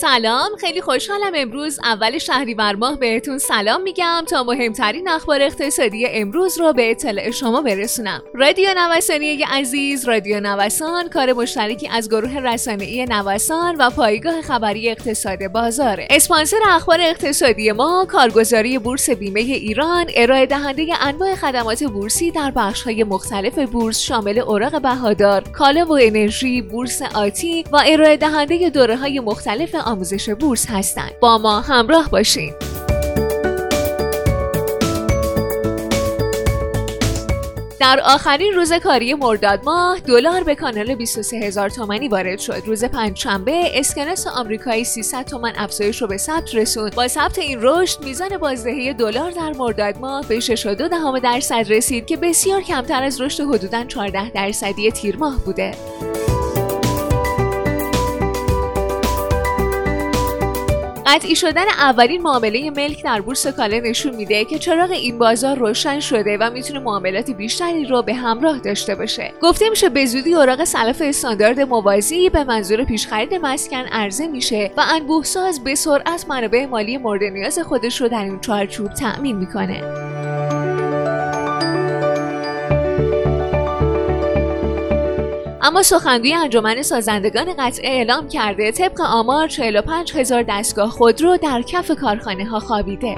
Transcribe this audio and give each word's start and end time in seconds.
سلام 0.00 0.56
خیلی 0.60 0.80
خوشحالم 0.80 1.32
امروز 1.34 1.78
اول 1.84 2.18
شهریور 2.18 2.74
ماه 2.74 2.98
بهتون 2.98 3.38
سلام 3.38 3.82
میگم 3.82 4.24
تا 4.28 4.42
مهمترین 4.42 5.08
اخبار 5.08 5.42
اقتصادی 5.42 6.06
امروز 6.06 6.58
رو 6.58 6.72
به 6.72 6.90
اطلاع 6.90 7.30
شما 7.30 7.62
برسونم. 7.62 8.22
رادیو 8.34 8.68
نوسانی 8.76 9.42
عزیز 9.42 10.08
رادیو 10.08 10.40
نوسان 10.40 11.08
کار 11.08 11.32
مشترکی 11.32 11.88
از 11.88 12.08
گروه 12.08 12.38
رسانه‌ای 12.38 13.06
نوسان 13.10 13.76
و 13.76 13.90
پایگاه 13.90 14.42
خبری 14.42 14.90
اقتصاد 14.90 15.48
بازاره 15.48 16.08
اسپانسر 16.10 16.60
اخبار 16.68 17.00
اقتصادی 17.00 17.72
ما 17.72 18.06
کارگزاری 18.10 18.78
بورس 18.78 19.10
بیمه 19.10 19.40
ایران 19.40 20.06
ارائه 20.16 20.46
دهنده 20.46 21.06
انواع 21.06 21.34
خدمات 21.34 21.84
بورسی 21.84 22.30
در 22.30 22.50
بخش‌های 22.50 23.04
مختلف 23.04 23.58
بورس 23.58 24.00
شامل 24.00 24.38
اوراق 24.38 24.82
بهادار 24.82 25.44
کالا 25.52 25.84
و 25.84 25.92
انرژی 25.92 26.62
بورس 26.62 27.02
آتی 27.02 27.64
و 27.72 27.82
ارائه 27.86 28.16
دهنده 28.16 28.70
دوره 28.70 28.96
های 28.96 29.20
مختلف 29.20 29.83
آموزش 29.84 30.30
بورس 30.30 30.66
هستند 30.70 31.12
با 31.20 31.38
ما 31.38 31.60
همراه 31.60 32.10
باشین. 32.10 32.54
در 37.84 38.00
آخرین 38.04 38.54
روز 38.54 38.72
کاری 38.72 39.14
مرداد 39.14 39.60
ماه 39.64 40.00
دلار 40.00 40.44
به 40.44 40.54
کانال 40.54 40.94
23 40.94 41.36
هزار 41.36 41.68
تومانی 41.68 42.08
وارد 42.08 42.38
شد. 42.38 42.62
روز 42.66 42.84
پنجشنبه 42.84 43.70
اسکناس 43.74 44.26
آمریکایی 44.26 44.84
300 44.84 45.24
تومن 45.24 45.52
افزایش 45.56 46.02
رو 46.02 46.08
به 46.08 46.16
ثبت 46.16 46.54
رسوند. 46.54 46.94
با 46.94 47.08
ثبت 47.08 47.38
این 47.38 47.58
رشد 47.62 48.04
میزان 48.04 48.38
بازدهی 48.38 48.94
دلار 48.94 49.30
در 49.30 49.52
مرداد 49.52 49.98
ماه 49.98 50.26
به 50.28 50.40
6.2 50.40 51.20
درصد 51.22 51.72
رسید 51.72 52.06
که 52.06 52.16
بسیار 52.16 52.62
کمتر 52.62 53.02
از 53.02 53.20
رشد 53.20 53.42
حدوداً 53.42 53.84
14 53.84 54.30
درصدی 54.30 54.90
تیر 54.90 55.16
ماه 55.16 55.44
بوده. 55.44 55.72
قطعی 61.06 61.36
شدن 61.36 61.68
اولین 61.78 62.22
معامله 62.22 62.70
ملک 62.70 63.04
در 63.04 63.20
بورس 63.20 63.46
کالا 63.46 63.78
نشون 63.78 64.14
میده 64.16 64.44
که 64.44 64.58
چراغ 64.58 64.90
این 64.90 65.18
بازار 65.18 65.58
روشن 65.58 66.00
شده 66.00 66.38
و 66.40 66.50
می‌تونه 66.50 66.78
معاملات 66.78 67.30
بیشتری 67.30 67.84
رو 67.86 68.02
به 68.02 68.14
همراه 68.14 68.58
داشته 68.58 68.94
باشه. 68.94 69.32
گفته 69.42 69.70
میشه 69.70 69.88
به 69.88 70.06
زودی 70.06 70.34
اوراق 70.34 70.64
سلف 70.64 71.02
استاندارد 71.04 71.60
موازی 71.60 72.30
به 72.30 72.44
منظور 72.44 72.84
پیش 72.84 73.06
خرید 73.06 73.34
مسکن 73.34 73.84
عرضه 73.92 74.26
میشه 74.26 74.70
و 74.76 74.84
انبوهساز 74.94 75.64
به 75.64 75.74
سرعت 75.74 76.24
منابع 76.28 76.66
مالی 76.66 76.96
مورد 76.96 77.22
نیاز 77.22 77.58
خودش 77.58 78.00
رو 78.00 78.08
در 78.08 78.24
این 78.24 78.40
چارچوب 78.40 78.94
تأمین 78.94 79.36
می‌کنه. 79.36 79.82
اما 85.66 85.82
سخنگوی 85.82 86.34
انجمن 86.34 86.82
سازندگان 86.82 87.54
قطعه 87.58 87.90
اعلام 87.90 88.28
کرده 88.28 88.72
طبق 88.72 89.00
آمار 89.00 89.48
45 89.48 90.12
هزار 90.16 90.44
دستگاه 90.48 90.90
خودرو 90.90 91.36
در 91.36 91.62
کف 91.62 91.90
کارخانه 91.90 92.44
ها 92.44 92.60
خوابیده. 92.60 93.16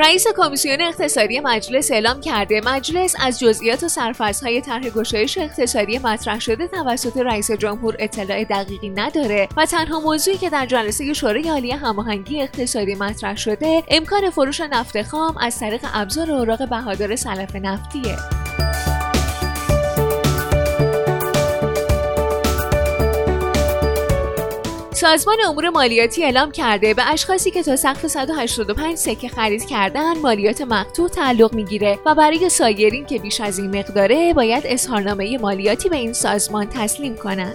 رئیس 0.00 0.26
کمیسیون 0.36 0.80
اقتصادی 0.80 1.40
مجلس 1.40 1.90
اعلام 1.90 2.20
کرده 2.20 2.60
مجلس 2.64 3.14
از 3.20 3.40
جزئیات 3.40 3.82
و 3.82 3.88
سرفصل‌های 3.88 4.60
طرح 4.60 4.88
گشایش 4.88 5.38
اقتصادی 5.38 5.98
مطرح 5.98 6.40
شده 6.40 6.68
توسط 6.68 7.16
رئیس 7.16 7.50
جمهور 7.50 7.96
اطلاع 7.98 8.44
دقیقی 8.44 8.88
نداره 8.88 9.48
و 9.56 9.66
تنها 9.66 10.00
موضوعی 10.00 10.36
که 10.36 10.50
در 10.50 10.66
جلسه 10.66 11.12
شورای 11.12 11.48
عالی 11.48 11.70
هماهنگی 11.70 12.42
اقتصادی 12.42 12.94
مطرح 12.94 13.36
شده 13.36 13.82
امکان 13.88 14.30
فروش 14.30 14.60
نفت 14.60 15.02
خام 15.02 15.36
از 15.36 15.58
طریق 15.58 15.80
ابزار 15.94 16.30
اوراق 16.30 16.68
بهادار 16.68 17.16
سلف 17.16 17.56
نفتیه. 17.56 18.39
سازمان 25.00 25.36
امور 25.48 25.70
مالیاتی 25.70 26.24
اعلام 26.24 26.50
کرده 26.50 26.94
به 26.94 27.12
اشخاصی 27.12 27.50
که 27.50 27.62
تا 27.62 27.76
سقف 27.76 28.06
185 28.06 28.96
سکه 28.96 29.28
خرید 29.28 29.66
کردن 29.66 30.18
مالیات 30.18 30.60
مقطوع 30.60 31.08
تعلق 31.08 31.54
می‌گیره 31.54 31.98
و 32.06 32.14
برای 32.14 32.48
سایرین 32.48 33.06
که 33.06 33.18
بیش 33.18 33.40
از 33.40 33.58
این 33.58 33.78
مقداره 33.78 34.34
باید 34.34 34.62
اظهارنامه 34.66 35.38
مالیاتی 35.38 35.88
به 35.88 35.96
این 35.96 36.12
سازمان 36.12 36.66
تسلیم 36.66 37.16
کنند. 37.16 37.54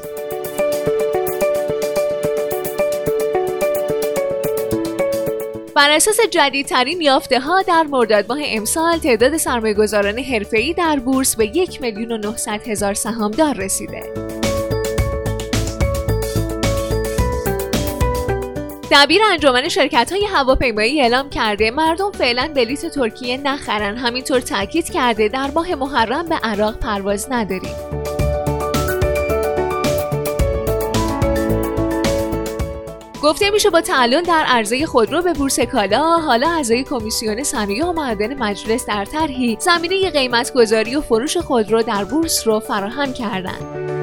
بر 5.75 5.91
اساس 5.91 6.17
جدیدترین 6.31 7.01
یافته 7.01 7.39
ها 7.39 7.61
در 7.61 7.83
مرداد 7.83 8.25
ماه 8.29 8.39
امسال 8.45 8.97
تعداد 8.97 9.37
سرمایه‌گذاران 9.37 10.19
حرفه‌ای 10.19 10.73
در 10.73 10.99
بورس 10.99 11.35
به 11.35 11.45
یک 11.45 11.81
میلیون 11.81 12.11
و 12.11 12.17
900 12.17 12.67
هزار 12.67 12.93
سهامدار 12.93 13.55
رسیده. 13.55 14.34
دبیر 18.95 19.21
انجمن 19.31 19.69
شرکت 19.69 20.11
های 20.11 20.25
هواپیمایی 20.25 21.01
اعلام 21.01 21.29
کرده 21.29 21.71
مردم 21.71 22.11
فعلا 22.11 22.51
بلیت 22.55 22.85
ترکیه 22.85 23.37
نخرن. 23.37 23.97
همینطور 23.97 24.39
تاکید 24.39 24.89
کرده 24.89 25.27
در 25.27 25.51
ماه 25.51 25.75
محرم 25.75 26.29
به 26.29 26.35
عراق 26.35 26.79
پرواز 26.79 27.27
نداریم. 27.31 27.75
گفته 33.23 33.49
میشه 33.49 33.69
با 33.69 33.81
تعلن 33.81 34.21
در 34.21 34.43
عرضه 34.47 34.85
خودرو 34.85 35.21
به 35.21 35.33
بورس 35.33 35.59
کالا 35.59 36.19
حالا 36.19 36.49
اعضای 36.49 36.83
کمیسیون 36.83 37.43
صنایع 37.43 37.85
و 37.85 37.93
معدن 37.93 38.33
مجلس 38.33 38.85
در 38.85 39.05
طرحی. 39.05 39.57
زمینه 39.59 40.09
قیمت 40.09 40.53
گذاری 40.53 40.95
و 40.95 41.01
فروش 41.01 41.37
خودرو 41.37 41.81
در 41.81 42.03
بورس 42.03 42.47
رو 42.47 42.59
فراهم 42.59 43.13
کردند. 43.13 43.94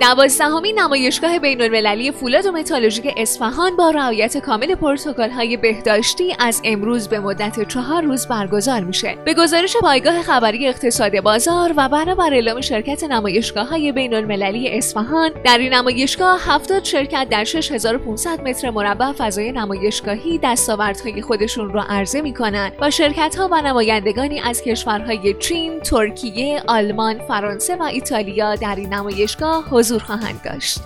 دوازدهمین 0.00 0.78
نمایشگاه 0.78 1.38
بین 1.38 1.62
المللی 1.62 2.10
فولاد 2.12 2.46
و 2.46 2.52
متالورژیک 2.52 3.14
اصفهان 3.16 3.76
با 3.76 3.90
رعایت 3.90 4.38
کامل 4.38 4.74
پروتکل 4.74 5.30
های 5.30 5.56
بهداشتی 5.56 6.36
از 6.38 6.60
امروز 6.64 7.08
به 7.08 7.20
مدت 7.20 7.68
چهار 7.68 8.02
روز 8.02 8.26
برگزار 8.26 8.80
میشه. 8.80 9.18
به 9.24 9.34
گزارش 9.34 9.76
پایگاه 9.76 10.22
خبری 10.22 10.68
اقتصاد 10.68 11.20
بازار 11.20 11.74
و 11.76 11.88
بنابر 11.88 12.34
اعلام 12.34 12.60
شرکت 12.60 13.04
نمایشگاه 13.04 13.68
های 13.68 13.92
بین 13.92 14.14
المللی 14.14 14.68
اصفهان 14.68 15.30
در 15.44 15.58
این 15.58 15.74
نمایشگاه 15.74 16.40
70 16.46 16.84
شرکت 16.84 17.26
در 17.30 17.44
6500 17.44 18.48
متر 18.48 18.70
مربع 18.70 19.12
فضای 19.12 19.52
نمایشگاهی 19.52 20.40
دستاوردهای 20.42 21.22
خودشون 21.22 21.72
را 21.72 21.84
عرضه 21.88 22.20
می‌کنند. 22.20 22.72
و 22.80 22.90
شرکت 22.90 23.36
ها 23.38 23.48
و 23.52 23.62
نمایندگانی 23.62 24.40
از 24.40 24.62
کشورهای 24.62 25.34
چین، 25.34 25.80
ترکیه، 25.80 26.62
آلمان، 26.68 27.18
فرانسه 27.18 27.76
و 27.76 27.82
ایتالیا 27.82 28.54
در 28.54 28.74
این 28.76 28.94
نمایشگاه 28.94 29.64
حضور 29.88 30.02
خواهند 30.02 30.42
داشت. 30.42 30.80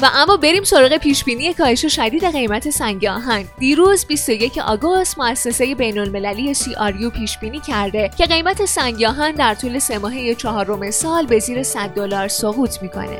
و 0.00 0.10
اما 0.14 0.36
بریم 0.36 0.64
سراغ 0.64 0.96
پیشبینی 0.96 1.54
کاهش 1.54 1.86
شدید 1.86 2.24
قیمت 2.24 2.70
سنگ 2.70 3.04
آهن 3.04 3.44
دیروز 3.58 4.06
21 4.06 4.58
آگوست 4.58 5.18
مؤسسه 5.18 5.74
بین 5.74 5.98
المللی 5.98 6.54
CRU 6.54 7.12
پیش 7.18 7.38
بینی 7.38 7.60
کرده 7.60 8.10
که 8.18 8.26
قیمت 8.26 8.64
سنگ 8.64 9.04
آهن 9.04 9.32
در 9.32 9.54
طول 9.54 9.78
سه 9.78 9.98
ماهه 9.98 10.34
چهارم 10.34 10.90
سال 10.90 11.26
به 11.26 11.38
زیر 11.38 11.62
100 11.62 11.88
دلار 11.88 12.28
سقوط 12.28 12.82
می‌کنه 12.82 13.18